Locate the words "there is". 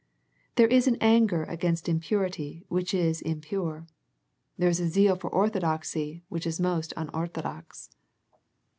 0.55-0.87, 4.57-4.79